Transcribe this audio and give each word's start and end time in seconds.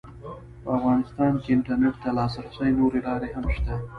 ایا 0.65 0.71
افغانستان 0.77 1.33
کې 1.41 1.49
انټرنېټ 1.55 1.95
ته 2.03 2.09
د 2.13 2.15
لاسرسي 2.17 2.69
نورې 2.79 2.99
لارې 3.07 3.29
هم 3.35 3.45
شته؟ 3.55 3.75